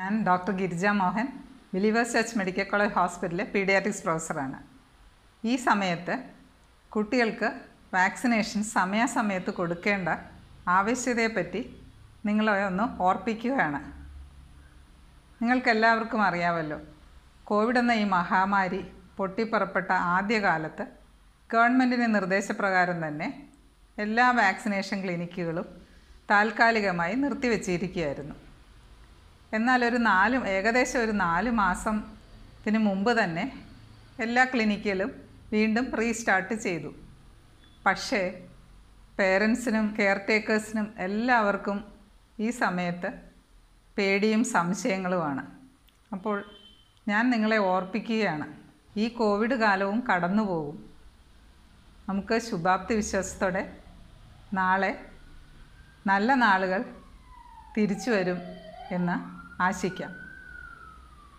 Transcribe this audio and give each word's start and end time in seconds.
ഞാൻ 0.00 0.14
doctor 0.26 0.52
Girija 0.52 0.86
Mohan 0.98 1.26
Believers 1.74 2.12
Church 2.12 2.38
Medical 2.38 2.66
College 2.70 2.92
ഹോസ്പിറ്റലിലെ 2.92 3.44
paediatrics 3.54 4.02
പ്രൊഫസറാണ്. 4.02 4.58
ഈ 5.44 5.56
സമയത്ത് 5.56 6.14
കുട്ടികൾക്ക് 6.88 7.48
വാക്സിനേഷൻ 7.94 8.60
സമയാസമയത്ത് 8.76 9.50
കൊടുക്കേണ്ട 9.50 10.08
ആവശ്യകതയെപ്പറ്റി 10.68 11.62
നിങ്ങളെ 12.26 12.64
ഒന്ന് 12.64 13.02
ഓർപ്പിക്കുകയാണ്. 13.02 13.80
നിങ്ങൾക്കെല്ലാവർക്കും 15.42 16.22
അറിയാമല്ലോ 16.28 16.78
കോവിഡ് 17.50 17.78
എന്ന 17.78 17.92
ഈ 18.02 18.04
മഹാമാരി 18.16 18.80
പൊട്ടിപ്പുറപ്പെട്ട 19.16 19.90
ആദ്യകാലത്ത് 20.16 20.86
ഗവൺമെന്റിന്റെ 21.54 22.10
നിർദ്ദേശപ്രകാരം 22.18 23.00
തന്നെ 23.06 23.28
എല്ലാ 23.98 24.28
വാക്സിനേഷൻ 24.42 25.00
ക്ലിനിക്കുകളും 25.02 25.66
താൽക്കാലികമായി 26.30 27.14
നിർത്തിവെച്ചിരിക്കുകയായിരുന്നു. 27.24 28.36
എന്നാൽ 29.52 29.84
ഒരു 29.84 29.96
നാല് 29.96 30.36
ഏകദേശം 30.48 31.00
ഒരു 31.00 31.12
നാല് 31.12 31.50
മാസത്തിന് 31.50 32.78
മുമ്പ് 32.78 33.22
തന്നെ 33.22 33.44
എല്ലാ 34.20 34.44
ക്ലിനിക്കിലും 34.44 35.10
വീണ്ടും 35.52 35.94
റീസ്റ്റാർട്ട് 35.94 36.54
ചെയ്തു. 36.54 36.94
പക്ഷേ 37.86 38.48
പേരൻസിനും 39.18 39.96
കെയർ 39.98 40.20
ടേക്കേഴ്സിനും 40.28 40.94
എല്ലാവർക്കും 40.98 41.84
ഈ 42.40 42.50
സമയത്ത് 42.50 43.10
പേടിയും 43.98 44.44
സംശയങ്ങളുമാണ്. 44.44 45.42
അപ്പോൾ 46.12 46.44
ഞാൻ 47.08 47.30
നിങ്ങളെ 47.30 47.58
ഓർപ്പിക്കുകയാണ് 47.58 48.46
ഈ 48.98 49.08
കോവിഡ് 49.08 49.54
കാലവും 49.54 50.00
കടന്നു 50.00 50.42
പോകും 50.42 50.78
നമുക്ക് 52.08 52.38
ശുഭാപ്തി 52.38 52.94
വിശ്വാസത്തോടെ 52.94 53.76
നാളെ 54.54 54.92
നല്ല 56.06 56.34
നാളുകൾ 56.34 56.84
തിരിച്ചു 57.76 58.10
വരും 58.10 58.40
എന്ന് 58.90 59.39
ആശിക്കാം. 59.60 60.10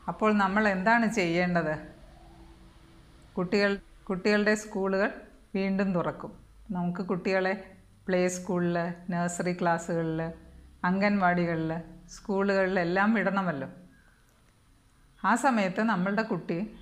അപ്പോൾ 0.07 0.34
നമ്മൾ 0.34 0.67
എന്താണ് 0.67 1.13
ചെയ്യേണ്ടത്? 1.13 1.93
കുട്ടികൾ 3.37 3.79
കുട്ടികളുടെ 4.09 4.55
സ്കൂളുകൾ 4.55 5.12
വീണ്ടും 5.55 5.93
തുറക്കും. 5.93 6.37
നമുക്ക് 6.71 7.01
കുട്ടികളെ 7.01 7.71
പ്ലേ 8.07 8.27
സ്കൂളിൽ 8.27 8.93
നഴ്സറി 9.10 9.54
ക്ലാസ്സുകളിൽ 9.54 10.32
അംഗൻവാടികളിൽ 10.84 11.82
സ്കൂളുകളിലെല്ലാം 12.10 13.13
വിടണമല്ലോ. 13.13 13.70
ആ 15.26 15.35
സമയത്ത് 15.35 15.82
നമ്മളുടെ 15.82 16.21
കുട്ടി 16.21 16.79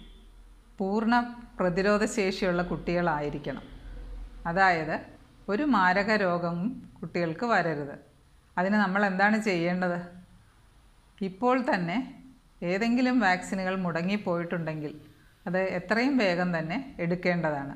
പൂർണ 0.78 1.36
പ്രതിരോധശേഷിയുള്ള 1.60 2.62
കുട്ടികളായിരിക്കണം. 2.62 3.62
അതായത് 4.46 5.06
ഒരു 5.50 5.64
മാരക 5.64 6.16
രോഗവും 6.16 6.92
കുട്ടികൾക്ക് 7.02 7.46
വരരുത്. 7.46 8.00
അതിന് 8.58 8.74
നമ്മൾ 8.74 9.06
എന്താണ് 9.06 9.44
ചെയ്യേണ്ടത്? 9.44 10.19
ഇപ്പോൾ 11.22 11.66
തന്നെ 11.74 11.98
ഏതെങ്കിലും 12.64 13.20
വാക്സിനുകൾ 13.20 13.76
മുടങ്ങിപ്പോയിട്ടുണ്ടെങ്കിൽ 13.76 14.94
അത് 15.48 15.58
എത്രയും 15.58 16.18
വേഗം 16.18 16.50
തന്നെ 16.58 16.96
എടുക്കേണ്ടതാണ്. 17.00 17.76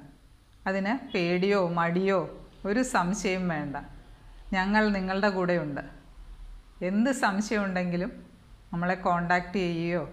അതിന് 0.68 0.94
പേടിയോ 1.14 1.70
മടിയോ 1.70 2.20
ഒരു 2.66 2.82
സംശയം 2.82 3.48
വേണ്ട. 3.48 3.76
ഞങ്ങൾ 4.54 4.84
നിങ്ങളുടെ 4.88 5.30
കൂടെയുണ്ട്. 5.30 5.82
എന്ത് 6.82 7.12
സംശയമുണ്ടെങ്കിലും 7.12 8.12
നമ്മളെ 8.74 8.96
കോണ്ടാക്റ്റ് 8.96 9.60
ചെയ്യുകയോ 9.60 10.04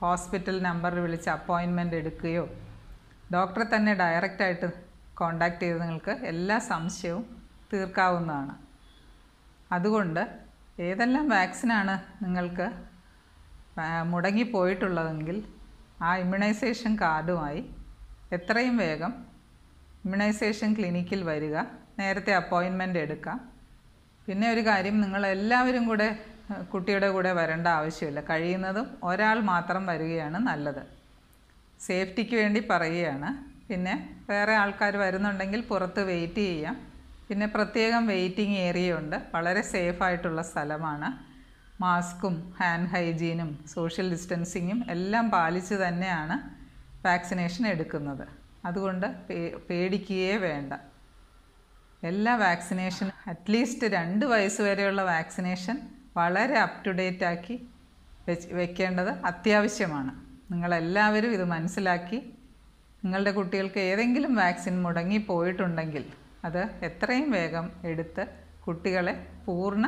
ഹോസ്പിറ്റൽ 0.00 0.62
നമ്പർ 0.62 0.94
വിളിച്ച് 0.94 1.30
അപ്പോയിൻമെന്റ് 1.30 1.96
എടുക്കുകയോ 1.96 2.44
ഡോക്ടറെ 3.32 3.76
തന്നെ 3.76 3.94
ഡയറക്റ്റായിട്ട് 3.94 4.68
കോണ്ടാക്റ്റ് 5.14 5.62
ചെയ്ത് 5.62 5.80
നിങ്ങൾക്ക് 5.82 6.10
എല്ലാ 6.10 6.58
സംശയവും 6.58 7.24
തീർക്കാവുന്നതാണ്. 7.72 8.54
അതുകൊണ്ട് 9.72 10.47
ഏതെല്ലാം 10.86 11.28
വാക്സിനാണ് 11.34 11.94
നിങ്ങൾക്ക് 12.24 12.66
മുടങ്ങിപ്പോയിട്ടുള്ളതെങ്കിൽ 14.12 15.38
ആ 16.02 16.10
ഇമ്മ്യൂണൈസേഷൻ 16.16 16.92
കാർഡുമായി 17.02 17.62
എത്രയും 18.36 18.76
വേഗം 18.76 19.12
ഇമ്മ്യൂണൈസേഷൻ 20.04 20.70
ക്ലിനിക്കിൽ 20.76 21.20
വരിക 21.30 21.56
നേരത്തെ 22.00 22.32
അപ്പോയിൻമെന്റ് 22.40 22.98
എടുക്കാം 23.04 23.38
പിന്നെ 24.28 24.46
ഒരു 24.54 24.62
കാര്യം 24.68 24.96
നിങ്ങൾ 25.00 25.22
എല്ലാവരും 25.26 25.84
കൂടെ 25.90 26.08
കുട്ടിയുടെ 26.72 27.08
കൂടെ 27.14 27.30
വരേണ്ട 27.38 27.66
ആവശ്യമില്ല. 27.78 28.20
കഴിയുന്നതും 28.30 28.86
ഒരാൾ 29.10 29.38
മാത്രം 29.52 29.82
വരികയാണ് 29.90 30.38
നല്ലത്. 30.50 30.82
സേഫ്റ്റിക്ക് 31.86 32.36
വേണ്ടി 32.42 32.60
പറയുകയാണ്. 32.70 33.30
പിന്നെ 33.68 33.94
വേറെ 34.30 34.54
ആൾക്കാർ 34.62 34.94
വരുന്നുണ്ടെങ്കിൽ 35.04 35.60
പുറത്ത് 35.70 36.02
വെയിറ്റ് 36.10 36.42
ചെയ്യാം. 36.48 36.76
പിന്നെ 37.28 37.46
പ്രത്യേകം 37.46 38.06
വെയിറ്റിംഗ് 38.06 38.58
ഏരിയ 38.58 38.98
ഉണ്ട്. 38.98 39.16
വളരെ 39.34 39.62
സേഫ് 39.62 40.02
ആയിട്ടുള്ള 40.02 40.42
സ്ഥലമാണ്. 40.42 41.08
മാസ്കും 41.82 42.54
ഹാൻഡ് 42.60 42.88
ഹൈജീനും 42.88 43.64
സോഷ്യൽ 43.74 44.10
ഡിസ്റ്റൻസിങ്ങും 44.10 44.78
എല്ലാം 44.90 45.30
പാലിച്ച് 45.30 45.74
തന്നെയാണ് 45.74 46.36
വാക്സിനേഷൻ 47.06 47.66
എടുക്കുന്നത്. 47.66 48.24
അതുകൊണ്ട് 48.64 49.06
പേടിക്കുകയേ 49.68 50.36
വേണ്ട. 50.36 50.72
എല്ലാ 52.02 52.36
വാക്സിനേഷൻ 52.36 53.10
അറ്റ്ലീസ്റ്റ് 53.26 53.86
രണ്ട് 53.86 54.24
വയസ്സ് 54.26 54.62
വരെയുള്ള 54.62 55.02
വാക്സിനേഷൻ 55.02 55.76
വളരെ 56.16 56.58
അപ് 56.58 56.84
ടു 56.86 56.90
ഡേറ്റ് 56.90 57.24
ആക്കി 57.24 57.56
വെക്കേണ്ടത് 58.52 59.08
അത്യാവശ്യമാണ്. 59.08 60.12
നിങ്ങളെല്ലാവരും 60.52 61.30
ഇത് 61.30 61.44
മനസ്സിലാക്കി. 61.44 62.18
നിങ്ങളുടെ 63.04 63.30
കുട്ടികൾക്ക് 63.30 63.80
ഏതെങ്കിലും 63.90 64.34
വാക്സിൻ 64.34 64.82
മുടങ്ങി 64.82 65.18
പോയിട്ടുണ്ടെങ്കിൽ 65.18 66.04
അത് 66.44 66.62
എത്രയും 66.82 67.30
വേഗം 67.30 67.70
എടുത്ത് 67.84 68.26
കുട്ടികളെ 68.66 69.14
പൂർണ 69.46 69.86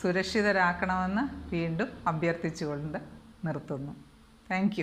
സുരക്ഷിതരാക്കണമെന്ന് 0.00 1.54
വീണ്ടും 1.54 1.88
അഭ്യർത്ഥിച്ചുകൊണ്ട് 2.06 2.98
നിർത്തുന്നു. 3.44 3.92
താങ്ക് 4.50 4.80